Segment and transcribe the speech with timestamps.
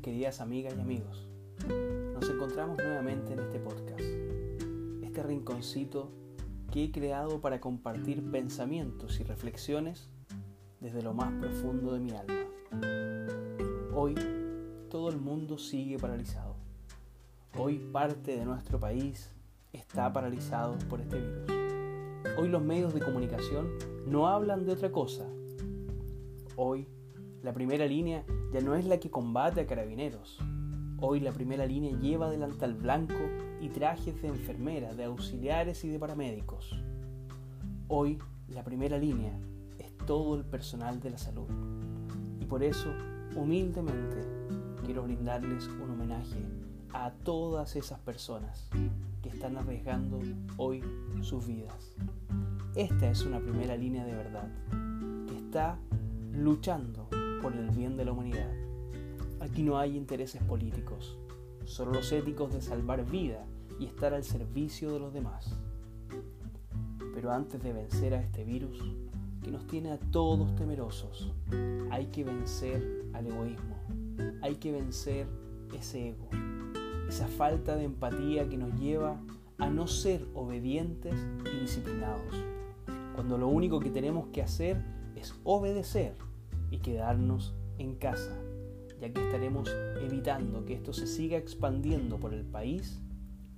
[0.00, 1.28] queridas amigas y amigos.
[1.68, 4.00] Nos encontramos nuevamente en este podcast,
[5.02, 6.10] este rinconcito
[6.72, 10.08] que he creado para compartir pensamientos y reflexiones
[10.80, 12.34] desde lo más profundo de mi alma.
[13.94, 14.16] Hoy
[14.90, 16.56] todo el mundo sigue paralizado.
[17.56, 19.32] Hoy parte de nuestro país
[19.72, 22.36] está paralizado por este virus.
[22.36, 23.68] Hoy los medios de comunicación
[24.06, 25.24] no hablan de otra cosa.
[26.56, 26.88] Hoy
[27.42, 30.38] la primera línea ya no es la que combate a carabineros.
[31.00, 33.14] Hoy la primera línea lleva delantal blanco
[33.60, 36.76] y trajes de enfermeras, de auxiliares y de paramédicos.
[37.88, 38.18] Hoy
[38.48, 39.32] la primera línea
[39.78, 41.48] es todo el personal de la salud.
[42.40, 42.92] Y por eso,
[43.36, 44.26] humildemente,
[44.84, 46.44] quiero brindarles un homenaje
[46.92, 48.68] a todas esas personas
[49.22, 50.18] que están arriesgando
[50.56, 50.82] hoy
[51.22, 51.96] sus vidas.
[52.74, 54.48] Esta es una primera línea de verdad,
[55.28, 55.78] que está
[56.32, 57.08] luchando
[57.40, 58.50] por el bien de la humanidad.
[59.40, 61.18] Aquí no hay intereses políticos,
[61.64, 63.46] solo los éticos de salvar vida
[63.78, 65.56] y estar al servicio de los demás.
[67.14, 68.82] Pero antes de vencer a este virus,
[69.42, 71.32] que nos tiene a todos temerosos,
[71.90, 73.76] hay que vencer al egoísmo,
[74.42, 75.26] hay que vencer
[75.74, 76.28] ese ego,
[77.08, 79.18] esa falta de empatía que nos lleva
[79.58, 81.14] a no ser obedientes
[81.54, 82.34] y disciplinados,
[83.14, 84.84] cuando lo único que tenemos que hacer
[85.16, 86.14] es obedecer
[86.70, 88.36] y quedarnos en casa,
[89.00, 93.00] ya que estaremos evitando que esto se siga expandiendo por el país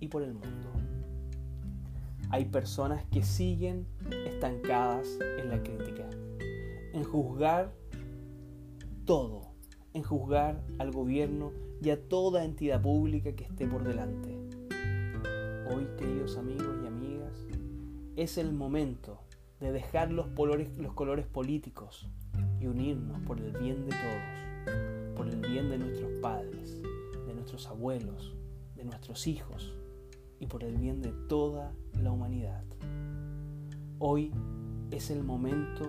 [0.00, 0.70] y por el mundo.
[2.30, 3.86] Hay personas que siguen
[4.26, 6.08] estancadas en la crítica,
[6.94, 7.72] en juzgar
[9.04, 9.52] todo,
[9.92, 11.52] en juzgar al gobierno
[11.82, 14.38] y a toda entidad pública que esté por delante.
[15.70, 17.46] Hoy, queridos amigos y amigas,
[18.16, 19.20] es el momento
[19.60, 22.08] de dejar los colores, los colores políticos,
[22.62, 26.80] y unirnos por el bien de todos, por el bien de nuestros padres,
[27.26, 28.36] de nuestros abuelos,
[28.76, 29.74] de nuestros hijos
[30.38, 32.62] y por el bien de toda la humanidad.
[33.98, 34.32] Hoy
[34.92, 35.88] es el momento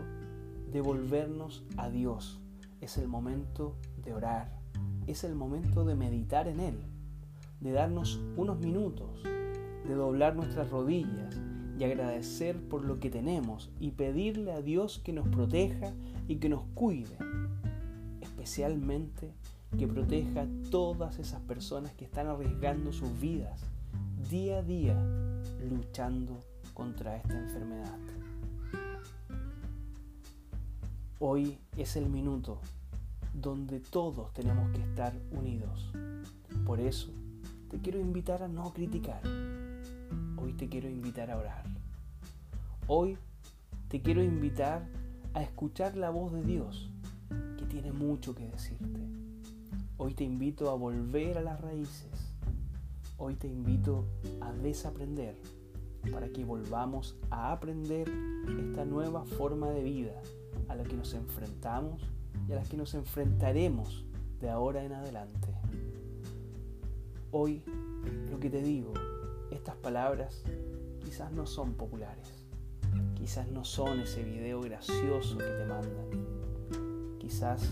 [0.71, 2.41] de volvernos a Dios,
[2.81, 4.59] es el momento de orar,
[5.05, 6.79] es el momento de meditar en Él,
[7.59, 11.39] de darnos unos minutos, de doblar nuestras rodillas
[11.77, 15.91] y agradecer por lo que tenemos y pedirle a Dios que nos proteja
[16.27, 17.17] y que nos cuide,
[18.21, 19.33] especialmente
[19.77, 23.61] que proteja a todas esas personas que están arriesgando sus vidas
[24.29, 24.95] día a día
[25.69, 26.39] luchando
[26.73, 27.97] contra esta enfermedad.
[31.19, 32.59] Hoy es el minuto
[33.33, 35.91] donde todos tenemos que estar unidos.
[36.65, 37.09] Por eso
[37.69, 39.21] te quiero invitar a no criticar,
[40.43, 41.63] hoy te quiero invitar a orar.
[42.87, 43.17] Hoy
[43.87, 44.85] te quiero invitar
[45.33, 46.91] a escuchar la voz de Dios,
[47.57, 48.99] que tiene mucho que decirte.
[49.97, 52.33] Hoy te invito a volver a las raíces.
[53.17, 54.05] Hoy te invito
[54.41, 55.37] a desaprender
[56.11, 58.11] para que volvamos a aprender
[58.59, 60.21] esta nueva forma de vida
[60.67, 62.01] a la que nos enfrentamos
[62.49, 64.03] y a la que nos enfrentaremos
[64.41, 65.47] de ahora en adelante.
[67.31, 67.63] Hoy,
[68.29, 68.93] lo que te digo,
[69.53, 70.43] estas palabras
[71.03, 72.45] quizás no son populares,
[73.15, 77.69] quizás no son ese video gracioso que te mandan, quizás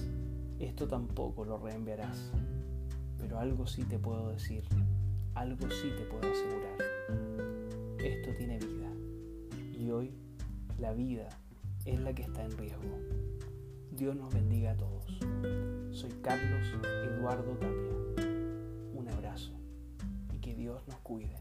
[0.60, 2.32] esto tampoco lo reenviarás,
[3.18, 4.64] pero algo sí te puedo decir,
[5.34, 6.78] algo sí te puedo asegurar.
[8.00, 8.92] Esto tiene vida
[9.78, 10.14] y hoy
[10.78, 11.30] la vida
[11.86, 13.00] es la que está en riesgo.
[13.92, 15.20] Dios nos bendiga a todos.
[15.92, 18.26] Soy Carlos Eduardo Tapia.
[18.94, 19.52] Un abrazo
[20.34, 21.36] y que Dios nos cuide.